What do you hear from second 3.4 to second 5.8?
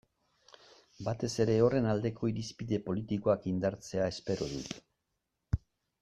indartzea espero dut.